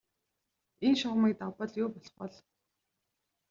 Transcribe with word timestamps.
Энэ 0.85 0.97
шугамыг 0.99 1.33
давбал 1.39 1.71
юу 1.83 1.89
болох 1.93 2.13
бол? 2.19 2.33